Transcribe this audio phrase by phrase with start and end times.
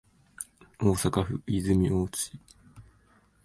[0.79, 2.39] 大阪府泉大津市